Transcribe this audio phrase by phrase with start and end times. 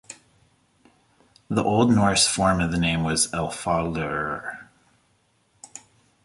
[1.47, 4.57] The Old Norse form of the name was "Elfardalr".